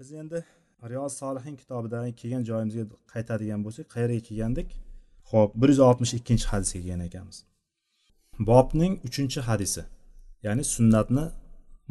[0.00, 0.38] biz endi
[0.90, 4.68] riyoz solihin kitobidan kelgan joyimizga qaytadigan bo'lsak qayerga kelgandik
[5.30, 7.36] ho'p bir yuz oltmish ikkinchi hadisga kelgan ekanmiz
[8.50, 9.82] bobning uchinchi hadisi
[10.46, 11.24] ya'ni sunnatni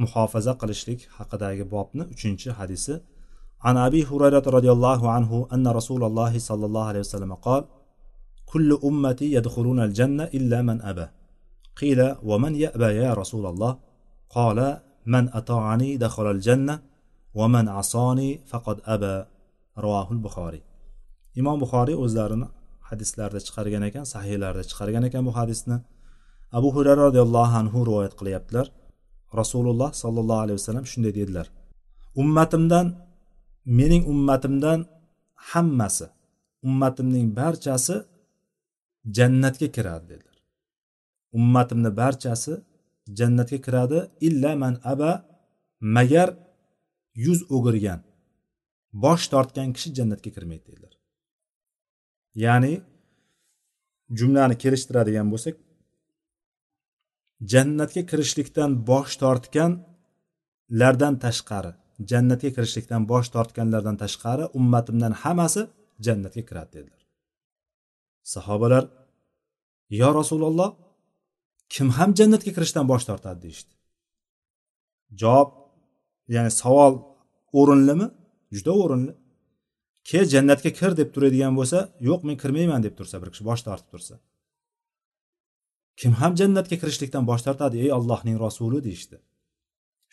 [0.04, 2.94] muhofaza qilishlik haqidagi bobni uchinchi hadisi
[3.70, 7.64] an abi hurayrat roziyallohu anhu anna rasululloh sollallohu alayhi vasallam qol
[8.52, 11.08] كل أمتي يدخلون الجنة إلا من أبى
[11.80, 12.00] قيل
[12.30, 13.78] ومن يأبى يا رسول الله
[14.30, 14.60] قال
[15.14, 16.76] من أطاعني دخل الجنة
[17.39, 19.15] vaman asoni faqat aba
[19.85, 20.63] ravohul buxoriy
[21.41, 22.47] imom buxoriy o'zlarini
[22.91, 25.77] hadislarida chiqargan ekan sahiylarda chiqargan ekan bu hadisni.
[26.59, 28.67] Abu hurara roziyallohu anhu rivoyat qilyaptilar.
[29.41, 31.47] Rasululloh sollallohu alayhi vasallam shunday dedilar.
[32.23, 32.87] Ummatimdan
[33.79, 34.81] mening ummatimdan
[35.51, 36.07] hammasi
[36.67, 37.97] ummatimning barchasi
[39.17, 40.39] jannatga kiradi dedilar.
[41.39, 42.53] Ummatimni barchasi
[43.19, 43.99] jannatga kiradi.
[44.29, 45.11] Illa man aba
[45.97, 46.29] magar
[47.25, 48.01] yuz o'girgan
[49.05, 50.93] bosh tortgan kishi jannatga kirmaydi dedilar.
[52.45, 52.73] Ya'ni
[54.19, 55.57] jumlani kelishtiradigan bo'lsak
[57.53, 61.73] jannatga kirishlikdan bosh tortganlardan tashqari
[62.11, 65.63] jannatga kirishlikdan bosh tortganlardan tashqari ummatimdan hammasi
[66.07, 67.03] jannatga kiradi dedilar.
[68.35, 68.85] Sahobalar
[70.01, 70.71] yo rasululloh
[71.75, 73.39] kim ham jannatga kirishdan bosh tortadi?
[73.45, 73.73] deyishdi.
[75.21, 75.51] Javob
[76.35, 76.95] ya'ni savol
[77.59, 78.07] o'rinlimi?
[78.57, 79.13] Juda o'rinli.
[80.09, 83.89] Ke jannatga kir deb turadigan bo'lsa yo'q men kirmayman deb tursa bir kishi bosh tortib
[83.93, 84.15] tursa.
[86.01, 87.77] Kim ham jannatga kirishlikdan bosh tortadi?
[87.85, 89.17] Ey allohning rasuli deyishdi.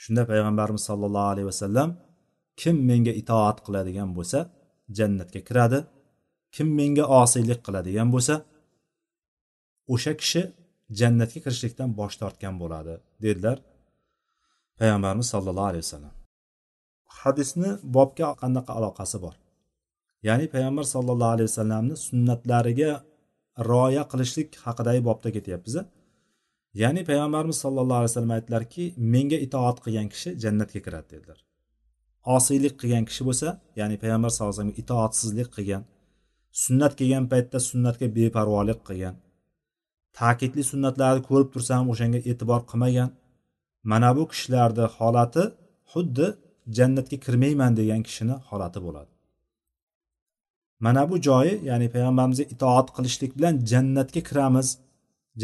[0.01, 1.89] Shunda payg'ambarimiz sollallohu alayhi vasallam
[2.61, 4.39] kim menga itoat qiladigan bo'lsa
[4.97, 5.79] jannatga kiradi.
[6.55, 8.35] Kim menga osiylik qiladigan bo'lsa
[9.93, 10.41] o'sha kishi
[10.99, 13.57] jannatga kirishlikdan bosh tortgan bo'ladi dedilar
[14.79, 16.16] payg'ambarimiz sollallohu alayhi vasallam.
[17.21, 19.35] Hadisni bobga qanaqa aloqasi bor?
[20.27, 22.91] Ya'ni payg'ambar sollallohu alayhi vasallamni sunnatlariga
[23.69, 25.75] rioya qilishlik haqidagi bobda ketyapmiz
[26.81, 28.83] ya'ni payg'ambarimiz sallallohu alayhi vasallam aytdilarki
[29.13, 31.39] menga itoat qilgan kishi jannatga kiradi dedilar.
[32.35, 33.47] Osiylik qilgan kishi bo'lsa
[33.79, 35.83] ya'ni payg'ambar sallallohu alayhi vasallamga itoatsizlik qilgan
[36.63, 39.15] sunnat kelgan paytda sunnatga beparvolik qilgan
[40.19, 43.09] ta'kidli sunnatlarni ko'rib tursa ham o'shanga e'tibor qilmagan.
[43.91, 45.43] Mana bu kishilarni holati
[45.91, 46.27] xuddi
[46.77, 49.11] jannatga kirmayman degan kishini holati bo'ladi.
[50.85, 54.67] Mana bu joyi ya'ni payg'ambarimizga itoat qilishlik bilan jannatga kiramiz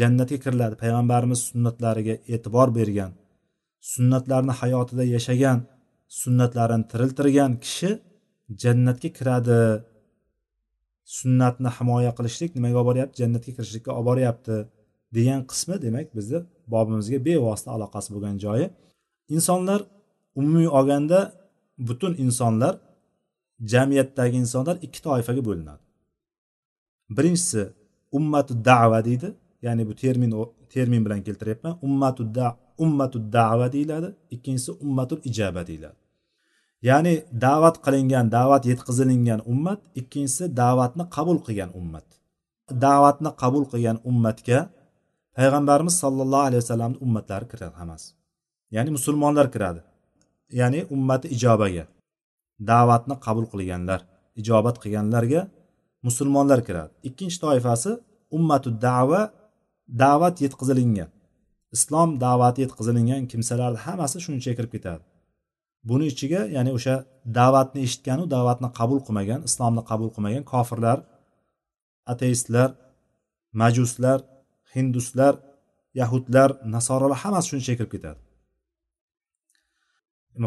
[0.00, 0.74] jannatga kiriladi.
[0.82, 3.12] Payg'ambarimiz sunnatlariga e'tibor bergan
[3.92, 5.58] sunnatlarni hayotida yashagan
[6.20, 7.90] sunnatlarini tiriltirgan kishi
[8.62, 9.60] jannatga kiradi.
[11.18, 13.16] Sunnatni himoya qilishlik nimaga olib boryapti?
[13.22, 14.56] Jannatga kirishlikka olib boryapti
[15.16, 16.38] degan qismi demak bizni
[16.72, 18.66] bobimizga bevosita aloqasi bo'lgan joyi.
[19.36, 19.80] Insonlar
[20.38, 21.32] umumiy olganda
[21.78, 22.74] butun insonlar
[23.72, 25.82] jamiyatdagi insonlar ikki toifaga bo'linadi.
[27.16, 27.62] Birinchisi
[28.12, 29.34] ummatu dava deydi.
[29.62, 30.32] Ya'ni bu termin
[30.72, 31.78] termin bilan keltiryapman.
[31.82, 34.08] Ummatu da ummatu dava deyiladi.
[34.30, 35.98] Ikkinchisi ummatul ijaba deyiladi.
[36.88, 37.14] Ya'ni
[37.44, 42.06] da'vat qilingan da'vat yetkazilingan ummat ikkinchisi da'vatni qabul qilgan ummat.
[42.84, 44.58] Da'vatni qabul qilgan ummatga
[45.36, 48.08] payg'ambarimiz sollallohu alayhi vasallamni ummatlari kiradi hammasi.
[48.74, 49.80] Ya'ni musulmonlar kiradi.
[50.60, 51.84] Ya'ni ummati ijobaga
[52.70, 54.00] da'vatni qabul qilganlar
[54.40, 55.40] ijobat qilganlarga
[56.06, 56.92] musulmonlar kiradi.
[57.08, 57.90] Ikkinchi toifasi
[58.36, 59.22] ummatu dava
[60.02, 61.10] da'vat yetkazilingan
[61.76, 65.02] islom da'vati yetkazilingan kimsalarni hammasi shuni ichiga kirib ketadi.
[65.88, 66.94] Buni ichiga ya'ni o'sha
[67.38, 70.98] da'vatni eshitganu da'vatni qabul qilmagan islomni qabul qilmagan kofirlar
[72.12, 72.70] ateistlar
[73.60, 74.18] majuslar
[74.74, 75.34] hinduslar
[76.00, 78.20] yahudlar nasoralar hammasi shuni ichiga kirib ketadi.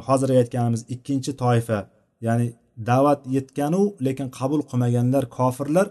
[0.08, 1.80] Hozir aytganimiz ikkinchi toifa
[2.26, 2.48] ya'ni
[2.90, 5.88] da'vat yetganu lekin qabul qilmaganlar kofirlar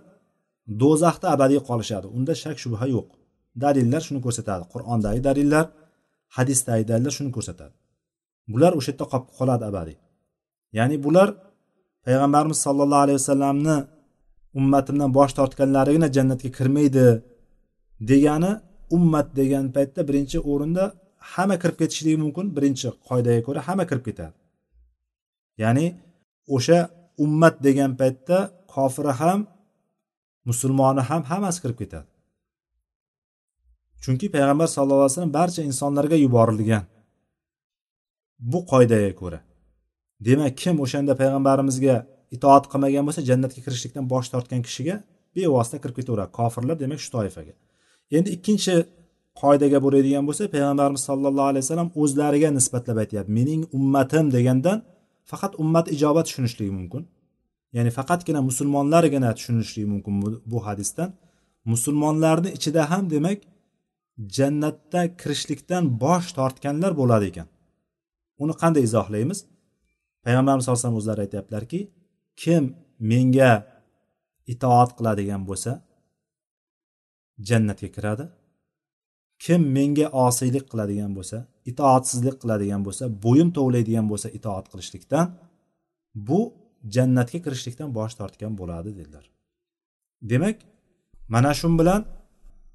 [0.83, 2.07] do'zaxda abadiy qolishadi.
[2.17, 3.09] Unda shak shubha yo'q.
[3.63, 4.65] Dalillar shuni ko'rsatadi.
[4.73, 5.65] Qur'ondagi dalillar
[6.37, 7.75] hadisdagi dalillar shuni ko'rsatadi.
[8.53, 9.97] Bular o'sha yerda qolib qoladi abadiy.
[10.79, 11.29] Ya'ni bular
[12.07, 13.77] payg'ambarimiz sollallohu alayhi vasallamni
[14.59, 17.07] ummatimdan bosh tortganlarigina jannatga kirmaydi
[18.11, 18.53] degani
[18.97, 20.85] ummat degan paytda birinchi o'rinda
[21.35, 22.47] hamma kirib ketishligi mumkin.
[22.57, 24.35] Birinchi qoidaga ko'ra hamma kirib ketadi.
[25.63, 25.87] Ya'ni
[26.57, 26.79] o'sha
[27.25, 28.39] ummat degan paytda
[28.75, 29.39] kofiri ham
[30.49, 32.09] musulmoni ham hammasi kirib ketadi.
[34.03, 36.85] Chunki payg'ambar sallallohu alayhi vasallam barcha insonlarga yuborilgan
[38.53, 39.41] bu qoidaga ko'ra.
[40.27, 41.97] Demak kim o'shanda payg'ambarimizga
[42.37, 44.95] itoat qilmagan bo'lsa jannatga kirishlikdan bosh tortgan kishiga
[45.35, 46.31] bevosita kirib ketaveradi.
[46.39, 47.55] Kofirlar demak shu toifaga.
[48.17, 48.75] Endi ikkinchi
[49.41, 53.31] qoidaga boradigan bo'lsa payg'ambarimiz sollallohu alayhi vasallam o'zlariga nisbatlab aytyapti.
[53.39, 54.79] Mening ummatim degandan
[55.31, 57.03] faqat ummat ijobat tushunishligi mumkin.
[57.77, 61.11] Ya'ni faqatgina musulmonlargina tushunishligi mumkin bu, bu hadisdan.
[61.73, 63.39] Musulmonlarni ichida ham demak
[64.37, 67.49] jannatda kirishlikdan bosh tortganlar bo'ladi ekan.
[68.43, 69.39] Uni qanday izohlaymiz?
[70.25, 71.81] Payg'ambarimiz sallallohu alayhi vasallam o'zlari aytyaptilarki
[72.43, 72.65] kim
[73.11, 73.53] menga
[74.53, 75.71] itoat qiladigan bo'lsa
[77.49, 78.25] jannatga kiradi.
[79.45, 81.37] Kim menga osiylik qiladigan bo'lsa
[81.71, 85.27] itoatsizlik qiladigan bo'lsa bo'yin tovlaydigan bo'lsa itoat qilishlikdan
[86.29, 86.41] bu
[86.95, 89.25] jannatga kirishlikdan bosh tortgan bo'ladi dedilar.
[90.31, 90.57] Demak
[91.35, 92.01] mana shu bilan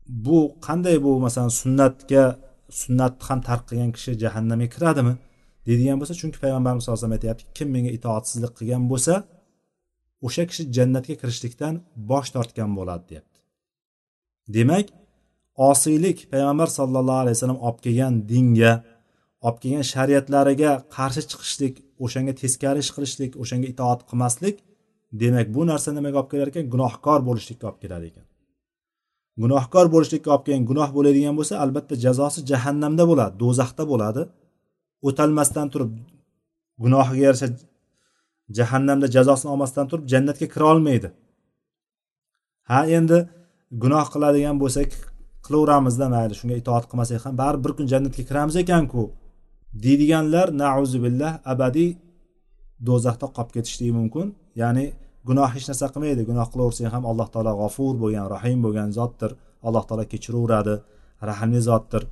[0.07, 0.37] bu
[0.67, 2.23] qanday bu masalan sunnatga
[2.81, 5.13] sunnatni ham tark qilgan kishi jahannamga kiradimi
[5.67, 9.13] deydigan bo'lsa chunki payg'ambarimiz sallallohu alayhi vasallam aytyapti kim menga itoatsizlik qilgan bo'lsa
[10.27, 11.73] o'sha kishi jannatga kirishlikdan
[12.11, 13.37] bosh tortgan bo'ladi deyapti.
[14.55, 14.85] Demak
[15.55, 18.73] osiylik payg'ambar sallallohu alayhi vasallam olib kelgan dinga
[19.47, 21.73] olib kelgan shariatlariga qarshi chiqishlik
[22.05, 24.55] o'shanga teskari ish qilishlik o'shanga itoat qilmaslik
[25.21, 26.65] demak bu narsa nimaga olib kelar ekan?
[26.73, 28.25] Gunohkor bo'lishlikka olib keladi ekan.
[29.41, 34.21] Gunohkor bo'lishlikka olib kelgan gunoh bo'ladigan bo'lsa albatta jazosi jahannamda bo'ladi do'zaxda bo'ladi.
[35.07, 35.91] O'talmasdan turib
[36.83, 37.47] gunohiga yarasha
[38.57, 41.09] jahannamda jazosini olmasdan turib jannatga kira olmaydi.
[42.69, 43.17] Ha endi
[43.83, 44.89] gunoh qiladigan bo'lsak
[45.51, 49.03] qilaveramizda mayli shunga itoat qilmasak ham baribir bir kun jannatga kiramiz ekanku.
[49.85, 51.89] Deydiganlar nauzubillah abadiy
[52.87, 54.27] do'zaxda qolib ketishligi mumkin.
[54.61, 54.85] Ya'ni
[55.27, 56.21] gunoh hech narsa qilmaydi.
[56.29, 59.31] Gunoh qilaversang ham alloh taolo g'ofur bo'lgan rahim bo'lgan zotdir.
[59.67, 60.75] Alloh taolo kechiraveradi
[61.29, 62.03] rahmli zotdir.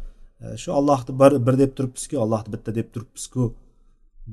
[0.43, 3.43] E, shu ollohni bir bir deb turibmizku ollohni bitta deb turibmizku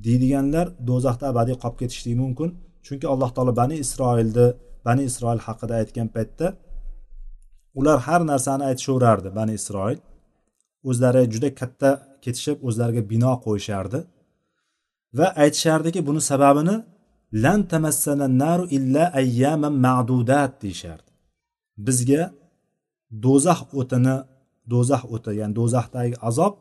[0.06, 2.48] deydiganlar do'zaxda abadiy qolib ketishligi mumkin.
[2.86, 4.46] Chunki alloh taolo bani isroilni
[4.86, 6.46] bani isroil haqida aytgan paytda
[7.78, 9.28] ular har narsani aytishaverardi.
[9.38, 9.98] Bani isroil
[10.88, 11.90] o'zlari juda katta
[12.24, 14.00] ketishib o'zlariga bino qo'yishardi
[15.18, 16.76] va aytishardiki buni sababini
[17.44, 21.10] lan tamassana naru illa ayyaman ma'dudat deyishardi.
[21.86, 22.22] Bizga
[23.24, 24.16] do'zax o'tini
[24.72, 26.54] do'zax o'ti ya'ni do'zaxdagi azob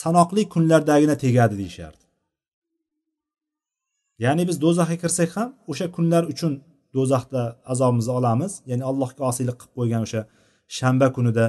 [0.00, 2.04] sanoqli kunlardagina tegadi deyishardi.
[4.24, 6.52] Ya'ni biz do'zaxga kirsak ham o'sha kunlar uchun
[6.96, 7.42] do'zaxda
[7.72, 8.52] azobimizni olamiz.
[8.70, 10.20] Ya'ni allohga osiylik qilib qo'ygan o'sha
[10.78, 11.44] shanba kunida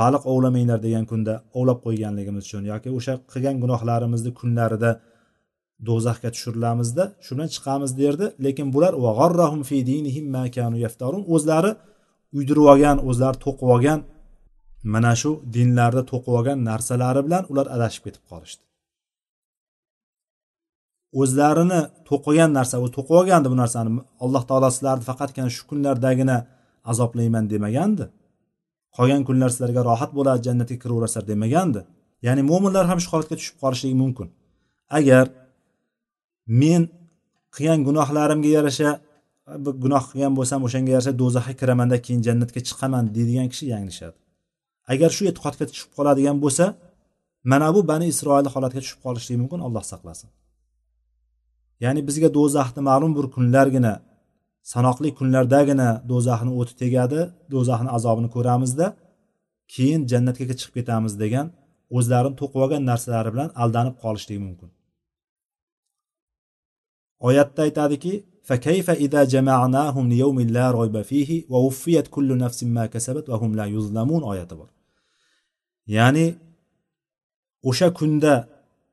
[0.00, 4.90] baliq ovlamanglar degan kunda ovlab qo'yganligimiz uchun yoki o'sha qilgan gunohlarimizni kunlarida
[5.88, 8.26] do'zaxga tushirilamizda shu bilan chiqamiz derdi.
[8.44, 8.92] Lekin bular
[11.34, 11.72] o'zlari
[12.36, 14.00] uydirib olgan o'zlari to'qib olgan
[14.94, 18.62] mana shu dinlarda to'qib olgan narsalari bilan ular adashib ketib qolishdi.
[21.20, 23.90] O'zlarini to'qigan narsa u to'qib olgandi bu narsani.
[24.24, 26.36] Alloh taolo sizlarni faqatgina shu kunlardagina
[26.90, 28.04] azoblayman demagandi.
[28.96, 31.80] Qolgan kunlar sizlarga rohat bo'ladi jannatga kiraverasizlar demagandi.
[32.26, 34.28] Ya'ni mo'minlar ham shu holatga tushib qolishligi mumkin.
[34.98, 35.24] Agar
[36.62, 36.82] men
[37.54, 38.90] qilgan gunohlarimga yarasha
[39.64, 44.16] bir gunoh qilgan bo'lsam o'shanga yarasha do'zaxga kiramanda keyin jannatga chiqaman deydigan kishi yanglishadi.
[44.92, 46.64] Agar shu e'tiqodga tushib qoladigan bo'lsa
[47.52, 50.28] mana bu bani isroil holatiga tushib qolishligi mumkin alloh saqlasin.
[51.83, 53.93] ya'ni bizga do'zaxni ma'lum bir kunlargina
[54.73, 57.21] sanoqli kunlardagina do'zaxni o'ti tegadi
[57.53, 58.87] do'zaxni azobini ko'ramizda
[59.73, 61.47] keyin jannatga chiqib ketamiz degan
[61.97, 64.69] o'zlarini to'qib olgan narsalari bilan aldanib qolishligi mumkin
[67.27, 68.13] oyatda aytadiki
[68.49, 74.21] فكيف إذا جمعناهم ليوم لا ريب فيه ووفيت كل نفس ما كسبت وهم لا يظلمون
[74.23, 74.69] oyati bor
[75.87, 76.25] ya'ni
[77.69, 78.33] o'sha kunda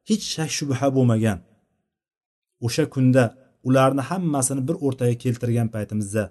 [0.09, 1.39] hech shak shubha bo'lmagan
[2.66, 3.24] o'sha kunda
[3.68, 6.24] ularni hammasini bir o'rtaga keltirgan paytimizda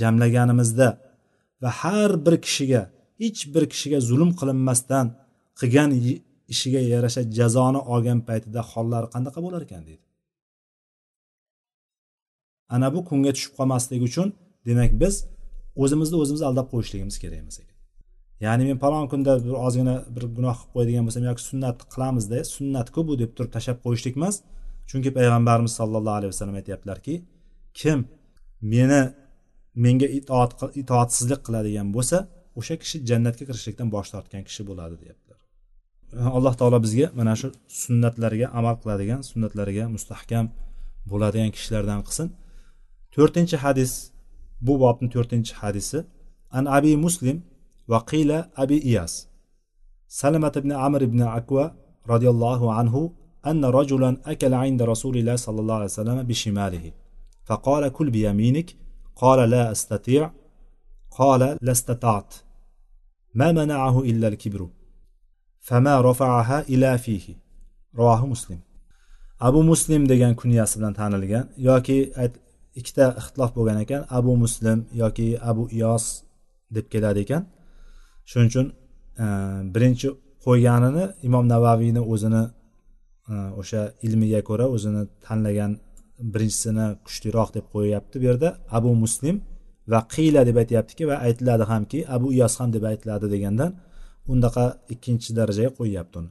[0.00, 0.88] jamlaganimizda
[1.62, 2.82] va har bir kishiga
[3.22, 5.06] hech bir kishiga zulm qilinmasdan
[5.60, 5.90] qilgan
[6.52, 10.04] ishiga yarasha jazoni olgan paytida hollari qanaqa bo'lar ekan deydi.
[12.74, 14.28] Ana bu kunga tushib qolmaslik uchun
[14.68, 15.14] demak biz
[15.82, 17.76] o'zimizni o'zimiz aldab qo'yishligimiz kerak emas ekan.
[18.44, 23.00] Ya'ni men palon kunda bir ozgina bir gunoh qilib qo'yadigan bo'lsam yoki sunnatni qilamizda sunnatku
[23.08, 24.36] bu deb turib tashlab qo'yishlik emas
[24.90, 27.14] chunki payg'ambarimiz sollallohu alayhi vasallam aytyaptilarki
[27.80, 27.98] kim
[28.72, 29.02] meni
[29.84, 30.50] menga itoat
[30.82, 32.16] itoatsizlik qiladigan bo'lsa
[32.58, 35.38] o'sha kishi jannatga kirishlikdan bosh tortgan kishi bo'ladi deyaptilar.
[36.38, 37.48] Alloh taolo bizga mana shu
[37.82, 40.46] sunnatlarga amal qiladigan sunnatlariga mustahkam
[41.10, 42.28] bo'ladigan kishilardan qilsin.
[43.14, 43.92] To'rtinchi hadis
[44.66, 45.98] bu bobni to'rtinchi hadisi.
[46.58, 47.36] An abi muslim
[47.90, 49.12] va qila abi iyas.
[50.20, 51.64] Salamat ibn amr ibn akva
[52.12, 53.02] roziyallohu anhu
[53.45, 56.91] أن رجلا أكل عند رسول الله صلى الله عليه وسلم بشماله
[57.45, 58.75] فقال كل بيمينك
[59.15, 60.31] قال لا أستطيع
[61.11, 62.33] قال لا استطعت
[63.33, 64.67] ما منعه إلا الكبر
[65.59, 67.35] فما رفعها إلى فيه
[67.95, 68.59] رواه مسلم
[69.39, 72.13] abu muslim degan kunyasi bilan tanilgan yoki
[72.75, 76.05] ikkita ixtilof bo'lgan ekan abu muslim yoki abu iyos
[76.75, 77.43] deb keladi ekan
[78.29, 78.67] shuning uchun
[79.23, 79.25] e,
[79.73, 80.07] birinchi
[80.45, 82.49] qo'yganini imom navaviyni o'zini e,
[83.30, 85.72] Э, o'sha ilmiga ko'ra o'zini tanlagan
[86.32, 88.48] birinchisini kuchliroq deb qo'yyapti bu yerda.
[88.78, 89.36] Abu muslim
[89.92, 93.70] va qiyla deb aytyaptiki va aytiladi hamki abu iyos ham deb aytiladi degandan
[94.32, 94.64] undaqa
[94.94, 96.30] ikkinchi darajaga qo'yyapti uni.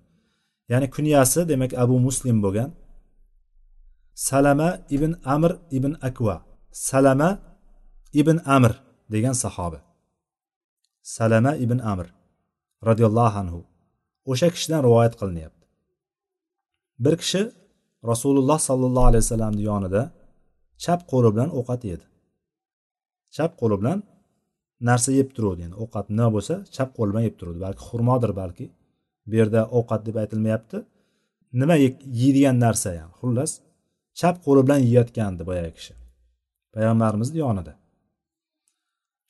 [0.72, 2.70] Ya'ni kunyasi demak abu muslim bo'lgan.
[4.30, 6.36] Salama ibn amr ibn akva
[6.90, 7.30] salama
[8.22, 8.72] ibn amr
[9.14, 9.80] degan sahoba.
[11.16, 12.08] Salama ibn amr
[12.88, 13.60] roziyallohu anhu.
[14.32, 15.61] O'sha kishidan rivoyat qilinyapti.
[17.04, 17.42] Bir kishi
[18.12, 20.02] rasululloh sollallohu alayhi vasallamni yonida
[20.84, 22.06] chap qo'li bilan ovqat yedi.
[23.36, 24.00] Chap qo'li bilan
[24.90, 27.60] narsa yeb turuvdi yani ovqat nima bo'lsa chap qo'li bilan yeb turuvdi.
[27.66, 28.66] Balki xurmodir balki
[29.30, 30.78] bu yerda ovqat deb aytilmayapti.
[31.62, 31.76] Nima
[32.22, 33.52] yeydigan narsa yani xullas
[34.20, 35.94] chap qo'li bilan yeyotgandi boyagi kishi.
[36.74, 37.74] Payg'ambarimizni yonida.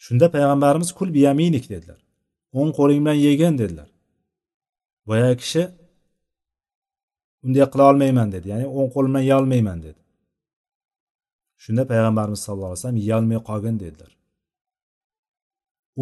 [0.05, 1.99] Shunda payg'ambarimiz kul biyaminik dedilar.
[2.59, 3.89] O'ng qo'ling bilan yegin dedilar.
[5.09, 5.63] Boyagi kishi
[7.45, 8.45] unday qila olmayman dedi.
[8.53, 9.99] Ya'ni o'ng qo'lim bilan yeyolmayman dedi.
[11.63, 14.11] Shunda payg'ambarimiz sallallohu alayhi vasallam yeyolmay qolgin dedilar.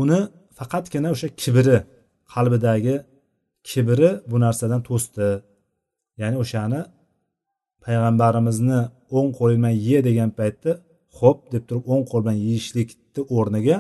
[0.02, 0.20] Uni
[0.60, 1.78] faqatgina o'sha kibri
[2.34, 2.96] qalbidagi
[3.70, 5.28] kibri bu narsadan to'sdi.
[6.22, 6.82] Ya'ni o'shani
[7.84, 8.80] payg'ambarimizni
[9.18, 10.72] o'ng qo'li bilan ye degan paytda
[11.20, 13.78] ho'p deb turib o'ng qo'l bilan yeyishlikni o'rniga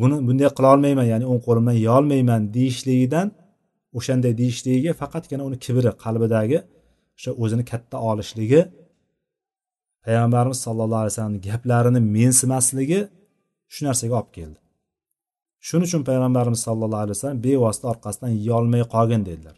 [0.00, 3.26] buni bunday qila olmayman ya'ni o'ng qo'lim bilan yeyolmayman deyishligidan
[3.98, 6.58] o'shanday deyishligiga faqatgina uni kibri qalbidagi
[7.16, 8.60] o'sha o'zini katta olishligi
[10.04, 13.00] payg'ambarimiz sallallohu alayhi vasallamni gaplarini mensimasligi
[13.74, 14.58] shu narsaga olib keldi.
[15.66, 19.56] Shuning uchun payg'ambarimiz sallallohu alayhi vasallam bevosita orqasidan yeyolmay qolgin dedilar.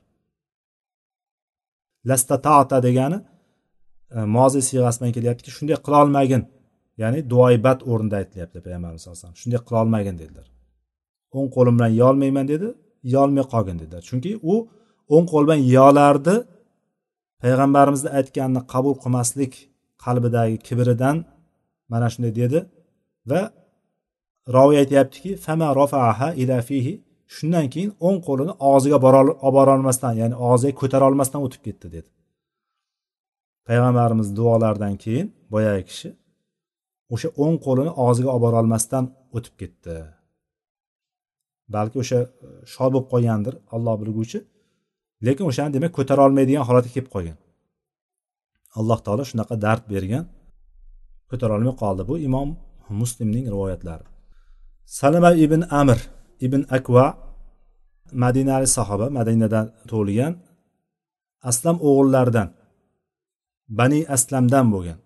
[2.09, 3.19] Lastatata degani
[4.15, 6.43] mozi moziy siyg'asi bilan kelyaptiki shunday qilolmagin
[7.03, 9.43] ya'ni duoibat o'rnida aytilyapti payg'ambarimiz sallallohu alayhi vasallam.
[9.43, 10.47] Shunday qilolmagin dedilar.
[11.37, 12.69] O'ng qo'lim bilan yeyolmayman dedi.
[13.11, 14.55] Yeyolmay qolgin dedilar chunki u
[15.15, 16.35] o'ng qo'l bilan yeyolardi
[17.43, 19.53] payg'ambarimizni aytganini qabul qilmaslik
[20.05, 21.17] qalbidagi kibridan
[21.93, 22.59] mana shunday dedi
[23.31, 23.41] va
[24.57, 26.95] roviy aytyaptiki fama rofaaha ila fihi.
[27.37, 32.09] Shundan keyin o'ng qo'lini og'ziga olib borolmasdan ya'ni og'ziga ko'tara olmasdan o'tib ketdi dedi.
[33.69, 36.09] Payg'ambarimiz duolaridan keyin boyagi kishi
[37.15, 39.05] o'sha o'ng qo'lini og'ziga olib borolmasdan
[39.37, 39.95] o'tib ketdi.
[41.77, 42.29] Balki o'sha e,
[42.73, 44.39] shod bo'lib qolgandir olloh bilguvchi.
[45.27, 47.37] Lekin o'shani demak ko'tara olmaydigan holatga kelib qolgan.
[48.79, 50.25] Alloh taolo shunaqa dard bergan
[51.31, 52.49] ko'tarolmay qoldi bu imom
[53.01, 54.05] muslimning rivoyatlari.
[54.99, 55.99] Salama ibn amir
[56.47, 57.07] ibn akva
[58.25, 60.33] madinalik sahoba madinadan tug'ilgan
[61.51, 62.49] aslam o'g'illaridan
[63.79, 64.99] bani aslamdan bo'lgan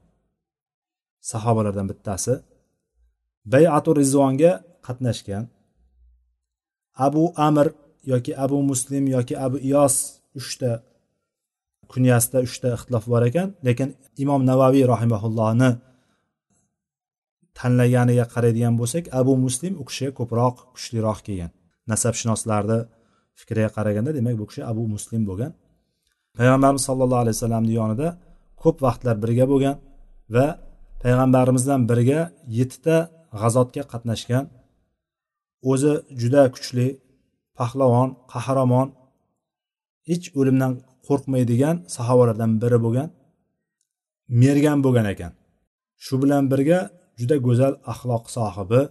[1.30, 2.34] sahobalardan bittasi.
[3.52, 4.52] Bayatu rizvonga
[4.86, 5.44] qatnashgan.
[7.06, 7.68] Abu amir
[8.12, 9.96] yoki abu muslim yoki abu iyos
[10.40, 10.70] uchta
[11.92, 13.48] kunyasida uchta ixtilof bor ekan.
[13.66, 13.88] Lekin
[14.22, 15.70] imom navaviy rahimaullohni
[17.58, 21.50] tanlaganiga qaraydigan bo'lsak abu muslim u kishiga ko'proq kuchliroq kelgan.
[21.90, 22.78] Nasabshunoslarni
[23.40, 25.52] fikriga qaraganda demak bu kishi abu muslim bo'lgan.
[26.36, 28.08] Payg'ambarimiz sollallohu alayhi vasallamni yonida
[28.62, 29.76] ko'p vaqtlar birga bo'lgan
[30.34, 30.46] va
[31.02, 32.20] payg'ambarimizdan birga
[32.58, 32.96] yettita
[33.40, 34.44] g'azotga qatnashgan
[35.70, 36.86] o'zi juda kuchli
[37.58, 38.88] pahlavon qahramon
[40.08, 40.72] hech o'limdan
[41.06, 43.08] qo'rqmaydigan sahobalardan biri bo'lgan
[44.42, 45.32] mergan bo'lgan ekan.
[46.04, 46.80] Shu bilan birga
[47.20, 48.82] juda go'zal axloq sohibi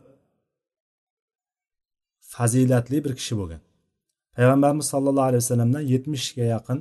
[2.33, 3.61] fazilatli bir kishi bo'lgan.
[4.35, 6.79] Payg'ambarimiz sollallohu alayhi vasallamdan yetmishga yaqin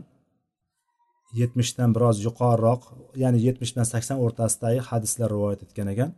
[1.40, 2.82] yetmishdan biroz yuqoriroq
[3.22, 6.10] ya'ni yetmish bilan sakson o'rtasidagi hadislar rivoyat etgan ekan.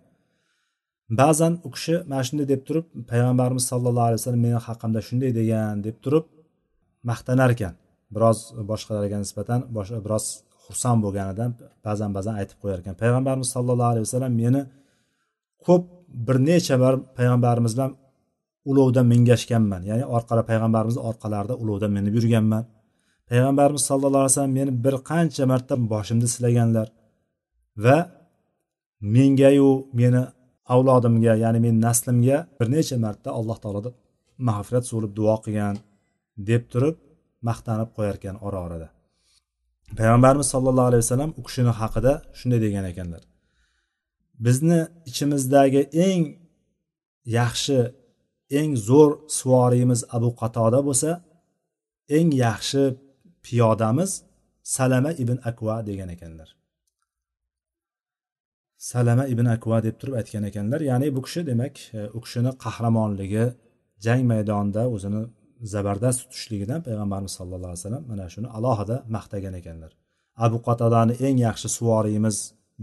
[1.10, 5.74] Ba'zan u kishi mana shunday deb turib payg'ambarimiz sallallohu alayhi vasallam meni haqimda shunday degan
[5.86, 6.24] deb turib
[7.10, 7.74] maqtanar ekan
[8.14, 8.38] biroz
[8.70, 9.60] boshqalarga nisbatan
[10.06, 10.26] biroz
[10.64, 11.50] xursand bo'lganidan
[11.86, 14.62] ba'zan ba'zan aytib qo'yar ekan payg'ambarimiz sallallohu alayhi vasallam meni
[15.66, 15.84] ko'p
[16.26, 17.92] bir necha bor payg'ambarimiz bilan
[18.70, 22.64] ulovda mingashganman ya'ni orqada payg'ambarimizni orqalarida ulovda minib yurganman.
[23.30, 26.88] Payg'ambarimiz sallallohu alayhi vasallam meni bir qancha marta boshimni silaganlar
[27.84, 27.98] va
[29.14, 29.70] mengayu
[30.00, 30.22] meni
[30.74, 33.94] avlodimga ya'ni meni naslimga bir necha marta alloh taolodan
[34.48, 35.76] mag'firat so'rab duo qilgan
[36.48, 36.96] deb turib
[37.48, 38.88] maqtanib qo'yar ekan ora orada.
[39.98, 43.22] Payg'ambarimiz sollallohu alayhi vasallam u kishini haqida shunday degan ekanlar.
[44.44, 44.80] Bizni
[45.10, 46.22] ichimizdagi eng
[47.38, 47.78] yaxshi
[48.58, 51.10] eng zo'r suvoriyimiz abu qatoda bo'lsa
[52.16, 52.82] eng yaxshi
[53.44, 54.10] piyodamiz
[54.76, 56.48] salama ibn akva degan ekanlar.
[58.76, 60.80] Salama ibn akva deb turib aytgan ekanlar.
[60.90, 63.44] Ya'ni bu kishi demak e, u kishini qahramonligi
[64.06, 65.22] jang maydonida o'zini
[65.72, 69.92] zabardast tutishligidan payg'ambarimiz sallallohu alayhi vasallam mana shuni alohida maqtagan ekanlar.
[70.46, 72.36] Abu qatodani eng yaxshi suvoriymiz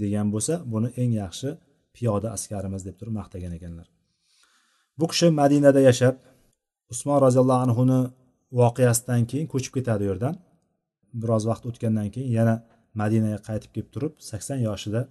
[0.03, 1.49] degan bo'lsa buni eng yaxshi
[1.95, 3.87] piyoda askarimiz deb turib maqtagan ekanlar.
[4.99, 6.15] Bu kishi madinada yashab
[6.93, 7.99] usmon roziyallohu anhuni
[8.61, 10.35] voqeasidan keyin ko'chib ketadi u yerdan.
[11.21, 12.55] Biroz vaqt o'tgandan keyin yana
[13.01, 15.01] madinaga qaytib kelib turib sakson yoshida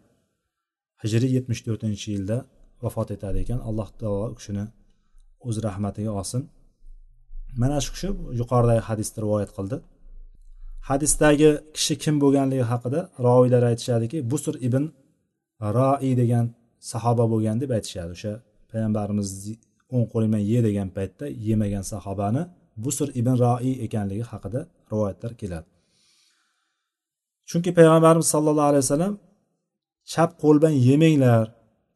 [1.03, 2.37] hijriy yetmish to'rtinchi yilda
[2.85, 3.59] vafot etadi ekan.
[3.69, 4.65] Alloh taolo u kishini
[5.49, 6.43] o'z rahmatiga olsin.
[7.61, 8.09] Mana shu kishi
[8.41, 9.77] yuqoridagi hadisda rivoyat qildi.
[10.89, 14.85] Hadisdagi kishi kim bo'lganligi haqida roviylar aytishadiki busr ibn
[15.77, 16.45] roi degan
[16.93, 18.11] sahoba bo'lgan deb aytishadi.
[18.17, 18.33] O'sha
[18.71, 19.29] payg'ambarimiz
[19.95, 22.43] o'ng qo'ling ye degan paytda yemagan sahobani
[22.85, 24.61] busr ibn roi ekanligi haqida
[24.93, 25.67] rivoyatlar keladi.
[27.51, 29.15] Chunki payg'ambarimiz sollallohu alayhi vasallam
[30.13, 31.45] chap qo'l bilan yemanglar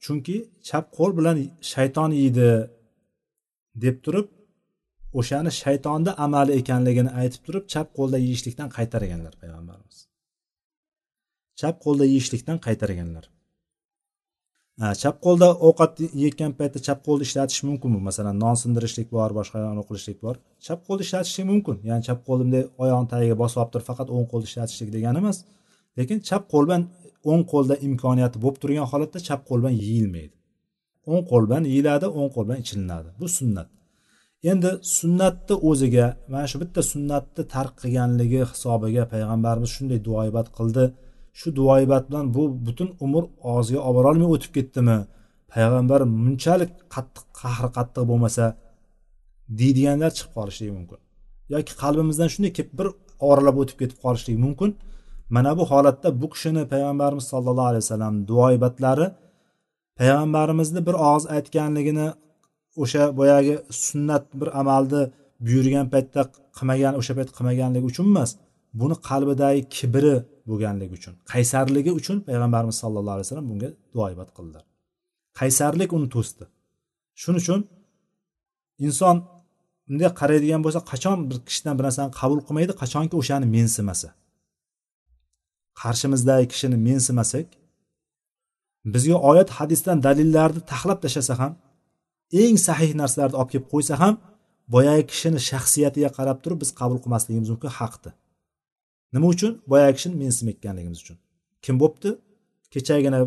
[0.04, 0.36] chunki
[0.68, 1.36] chap qo'l bilan
[1.72, 2.50] shayton yeydi
[3.84, 4.26] deb turib
[5.18, 9.98] o'shani shaytonni amali ekanligini aytib turib chap qo'lda yeyishlikdan qaytarganlar payg'ambarimiz.
[11.60, 13.24] Chap qo'lda yeyishlikdan qaytarganlar
[15.02, 18.00] chap qo'lda ovqat yeyotgan paytda chap qo'lni ishlatish mumkinmi?
[18.08, 19.58] Masalan non sindirishlik bor boshqa
[19.88, 20.34] qilishlik bor.
[20.66, 21.76] Chap qo'lni ishlatishlik mumkin.
[21.88, 25.38] Ya'ni chap qo'l bunday oyog'ini tagiga bosib olib turib faqat o'ng qo'lni ishlatishlik degani emas
[25.98, 26.82] lekin chap qo'l bilan
[27.30, 30.34] o'ng qo'lda imkoniyati bo'lib turgan holatda chap qo'l bilan yeyilmaydi.
[31.10, 33.08] O'ng qo'l bilan yeyiladi o'ng qo'l bilan ichilinadi.
[33.20, 33.68] Bu sunnat.
[34.50, 40.84] Endi sunnatni o'ziga mana shu bitta sunnatni tark qilganligi hisobiga payg'ambarimiz shunday duoibat qildi.
[41.38, 44.98] Shu duoibat bilan bu butun umr og'ziga olib borolmay o'tib ketdimi?
[45.52, 48.44] Payg'ambar bunchalik qattiq qahri qattiq bo'lmasa
[49.60, 50.98] deydiganlar chiqib qolishligi mumkin.
[51.54, 52.88] Yoki qalbimizdan shunday kelib bir
[53.30, 54.70] oralab o'tib ketib qolishligi mumkin.
[55.34, 59.06] Mana bu holatda bu kishini payg'ambarimiz sollallohu alayhi vasallam duoibatlari
[59.98, 62.08] payg'ambarimizni bir og'iz aytganligini
[62.82, 63.54] o'sha boyagi
[63.86, 65.02] sunnat bir amalni
[65.46, 66.20] buyurgan paytda
[66.58, 68.30] qilmagan o'sha payt qilmaganligi uchun emas
[68.80, 70.16] buni qalbidagi kibri
[70.48, 74.64] bo'lganligi uchun qaysarligi uchun payg'ambarimiz sallallohu alayhi vasallam bunga duoibat qildilar
[75.38, 76.44] qaysarlik uni to'sdi.
[77.22, 77.60] Shuning uchun
[78.86, 79.16] inson
[79.88, 84.08] bunday qaraydigan bo'lsa qachon bir kishidan bir narsani qabul qilmaydi qachonki o'shani mensimasa
[85.82, 87.46] qarshimizdagi kishini mensimasak
[88.94, 91.52] bizga oyat hadisdan dalillarni taxlab tashlasa ham
[92.42, 94.14] eng sahih narsalarni olib kelib qo'ysa ham
[94.74, 98.12] boyagi kishini shaxsiyatiga qarab turib biz qabul qilmasligimiz mumkin haqni
[99.12, 99.52] nima uchun?
[99.70, 101.16] Boyagi kishini mensimayotganligimiz uchun.
[101.64, 102.10] Kim bo'pti?
[102.74, 103.18] Kechagina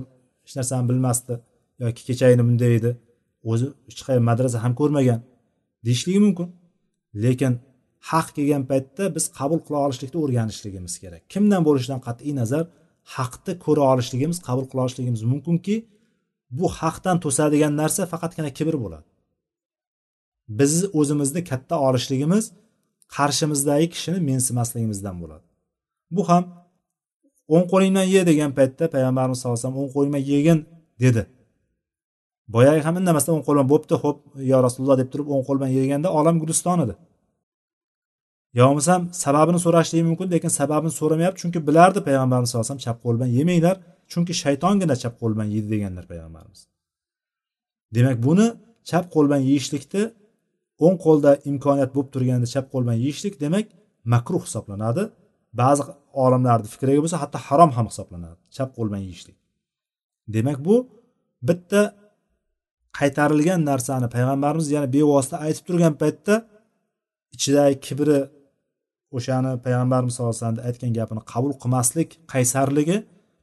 [0.44, 1.34] hech narsani bilmasdi
[1.84, 2.92] yoki kechagina bunday edi.
[3.52, 5.20] O'zi hech qayerda madrasa ham ko'rmagan.
[5.86, 6.48] Deyishligi mumkin.
[7.24, 7.54] Lekin
[8.10, 11.22] haq kelgan paytda biz qabul qila olishlikni o'rganishligimiz kerak.
[11.34, 12.64] Kimdan bo'lishidan qat'iy nazar
[13.16, 15.76] haqni ko'ra olishligimiz qabul qila olishligimiz mumkinki
[16.58, 19.08] bu haqdan to'sadigan narsa faqatgina kibr bo'ladi.
[20.60, 22.46] Biz o'zimizni katta olishligimiz
[23.16, 25.46] qarshimizdagi kishini mensimasligimizdan bo'ladi.
[26.16, 26.44] Bu ham
[27.54, 30.60] o'ng qo'lingdan ye degan paytda payg'ambarimiz sallallohu alayhi vasallam o'ng qo'lingdan yegin
[31.04, 31.24] dedi.
[32.56, 34.18] Boyagi ham indamasdan o'ng qo'l bilan bo'pti ho'p
[34.52, 36.94] yo rasululloh deb turib o'ng qo'l bilan yeganda olam guliston edi.
[38.58, 42.98] Yo bo'lmasam sababini so'rashligi mumkin lekin sababini so'ramayapti chunki bilardi payg'ambarimiz sallallohu alayhi vasallam chap
[43.04, 43.76] qo'l bilan yemanglar
[44.12, 46.62] chunki shaytongina chap qo'l bilan yeydi deganlar payg'ambarimiz.
[47.96, 48.48] Demak buni
[48.90, 50.04] chap qo'l bilan yeyishlikni
[50.86, 53.66] o'ng qo'lda imkoniyat bo'lib turganda chap qo'l bilan yeyishlik demak
[54.14, 55.04] makruh hisoblanadi.
[55.62, 55.84] Ba'zi
[56.24, 59.38] olimlarni fikriga bo'lsa hatto harom ham hisoblanadi chap qo'l bilan yeyishlik.
[60.36, 60.76] Demak bu
[61.50, 61.82] bitta
[63.00, 66.36] qaytarilgan narsani payg'ambarimiz yana bevosita aytib turgan paytda
[67.36, 68.20] ichidagi kibri
[69.18, 72.98] o'shani payg'ambarimiz sallallohu alayhi vasallam aytgan gapini qabul qilmaslik qaysarligi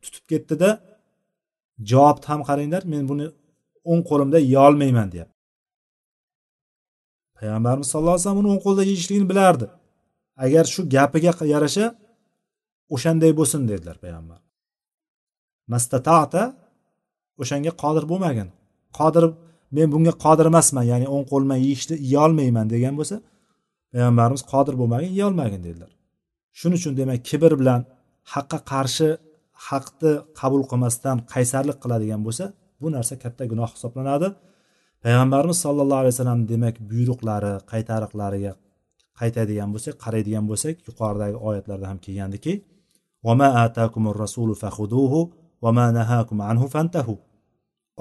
[0.05, 0.71] tutib ketdida
[1.91, 3.27] javobni ham qaranglar men buni
[3.91, 5.37] o'ng qo'limda yeyolmayman deyapti.
[7.39, 9.67] Payg'ambarimiz sallallohu alayhi vasallam uni o'ng qo'lda yeyishligini bilardi.
[10.45, 11.87] Agar shu gapiga yarasha
[12.95, 14.41] o'shanday bo'lsin dedilar payg'ambar.
[15.73, 16.43] Mastatata
[17.43, 18.49] o'shanga qodir bo'lmagin.
[18.99, 19.25] Qodir
[19.77, 23.17] men bunga qodir emasman ya'ni o'ng qo'l bilan yeyishni yeyolmayman degan bo'lsa
[23.97, 25.91] payg'ambarimiz qodir bo'lmagin yeyolmagin dedilar.
[26.59, 27.81] Shuning uchun demak kibr bilan
[28.35, 29.09] haqqa qarshi
[29.69, 32.45] haqni qabul qilmasdan qaysarlik qiladigan bo'lsa
[32.81, 34.29] bu narsa katta gunoh hisoblanadi.
[35.05, 38.53] Payg'ambarimiz sollallohu alayhi vasallam demak buyruqlari qaytariqlariga
[39.21, 42.53] qaytadigan bo'lsak qaraydigan bo'lsak yuqoridagi oyatlarda ham kelgandiki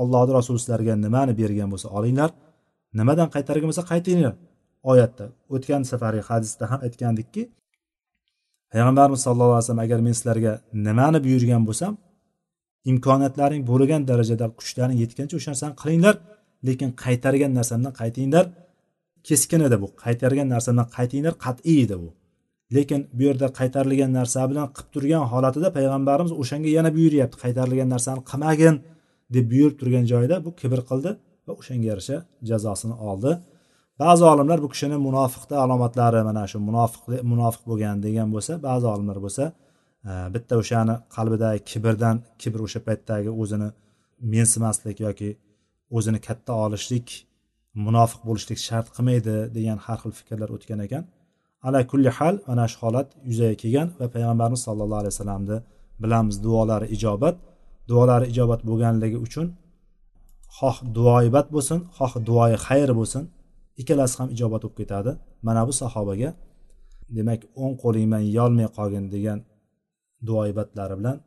[0.02, 2.30] allohni rasuli sizlarga nimani bergan bo'lsa olinglar
[3.00, 4.34] nimadan qaytargan bo'lsa qaytinglar.
[4.92, 7.44] Oyatda o'tgan safargi hadisda ham aytgandikki
[8.74, 10.54] payg'ambarimiz sallallohu alayhi vasallam agar men sizlarga
[10.88, 11.94] nimani buyurgan bo'lsam
[12.92, 16.16] imkoniyatlaring bo'lgan darajada kuchlaring yetgancha o'sha narsani qilinglar
[16.68, 18.46] lekin qaytargan narsamdan qaytinglar.
[19.28, 22.10] Keskin edi bu qaytargan narsamdan qaytinglar qat'iy edi bu.
[22.76, 28.22] Lekin bu yerda qaytarilgan narsa bilan qilib turgan holatida payg'ambarimiz o'shanga yana buyuryapti qaytarilgan narsani
[28.32, 28.76] qilmagin
[29.36, 31.12] deb buyurib turgan joyida bu kibr qildi
[31.48, 32.18] va o'shanga yarasha
[32.50, 33.32] jazosini oldi.
[34.04, 39.18] Ba'zi olimlar bu kishini munofiqni alomatlari mana shu munofiq munofiq bo'lgan degan bo'lsa ba'zi olimlar
[39.26, 39.44] bo'lsa
[40.10, 43.70] e, bitta o'shani qalbidagi kibrdan kibr o'sha paytdagi o'zini
[44.34, 45.30] mensimaslik yoki
[45.98, 47.08] o'zini katta olishlik
[47.86, 51.04] munofiq bo'lishlik shart qilmaydi degan har xil fikrlar o'tgan ekan.
[51.68, 55.58] Ala kulli hal mana shu holat yuzaga kelgan va payg'ambarimiz sollallohu alayhi vasallamni
[56.04, 57.36] bilamiz duolari ijobat.
[57.92, 59.48] Duolari ijobat bo'lganligi uchun
[60.58, 63.24] xoh duoibat bo'lsin xoh duoyi xayr bo'lsin.
[63.82, 65.12] Ikkalasi ham ijobat bo'lib ketadi.
[65.48, 66.30] Mana bu sahobaga
[67.18, 69.40] demak o'ng qo'lingman yeyolmay qolgin degan
[70.28, 71.18] duoibatlari bilan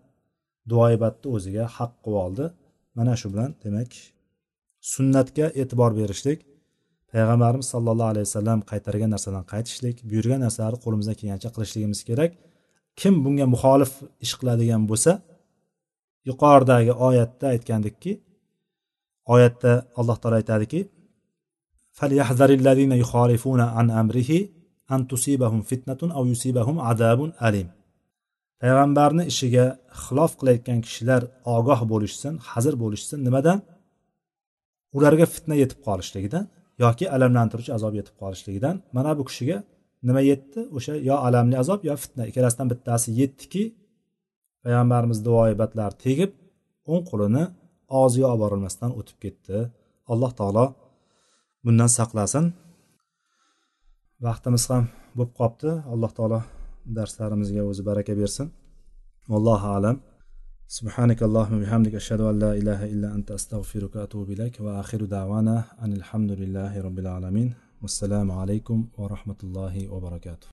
[0.70, 2.44] duoibatni o'ziga haq qilib oldi.
[2.98, 3.90] Mana shu bilan demak
[4.92, 6.38] sunnatga e'tibor berishlik
[7.12, 12.30] payg'ambarimiz sollallohu alayhi vasallam qaytargan narsadan qaytishlik buyurgan narsalarni qo'limizdan kelgancha qilishligimiz kerak.
[13.00, 13.92] Kim bunga muxolif
[14.24, 15.12] ish qiladigan bo'lsa
[16.28, 18.12] yuqoridagi oyatda aytgandikki
[19.34, 20.80] oyatda alloh taolo aytadiki
[28.61, 29.64] payg'ambarni ishiga
[30.02, 31.22] xilof qilayotgan kishilar
[31.56, 33.58] ogoh bo'lishsin hazir bo'lishsin nimadan
[34.96, 36.44] ularga fitna yetib qolishligidan
[36.84, 39.58] yoki alamlantiruvchi azob yetib qolishligidan mana bu kishiga
[40.08, 40.61] nima yetdi?
[40.76, 42.22] O'sha yo alamli azob yo fitna.
[42.30, 43.62] Ikkalasidan bittasi yetdiki
[44.64, 46.30] payg'ambarimiz duoibatlari tegib
[46.92, 47.44] o'ng qo'lini
[48.00, 49.56] og'ziga olib borilmasdan o'tib ketdi.
[50.12, 50.64] Alloh taolo
[51.67, 52.45] bundan saqlasin
[54.25, 54.84] vaqtimiz ham
[55.17, 56.39] bo'lib qolibdi alloh taolo
[56.97, 58.47] darslarimizga o'zi baraka bersin
[59.38, 59.97] allohu alam
[60.79, 65.93] سبحانك اللهم وبحمدك أشهد أن لا إله إلا أنت أستغفرك وأتوب إليك وآخر دعوانا أن
[65.93, 70.41] الحمد لله رب العالمين والسلام عليكم ورحمة الله وبركاته